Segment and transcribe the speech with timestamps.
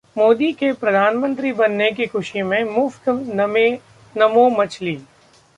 [0.17, 4.97] मोदी के प्रधानमंत्री बनने की खुशी में मुफ्त ‘नमो मछली’